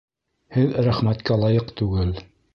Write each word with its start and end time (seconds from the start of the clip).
Һеҙ 0.55 0.73
рәхмәткә 0.87 1.39
лайыҡ 1.45 1.71
түгел 1.83 2.13